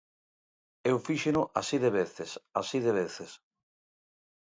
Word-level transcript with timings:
Eu 0.91 0.97
fíxeno 1.07 1.41
así 1.61 1.77
de 1.83 1.91
veces, 1.99 2.29
así 2.61 2.77
de 2.85 2.91
veces. 3.01 3.31